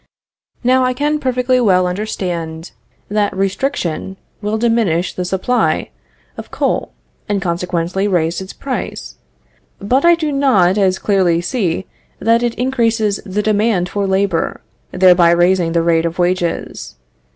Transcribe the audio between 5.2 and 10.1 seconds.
supply of coal, and consequently raise its price; but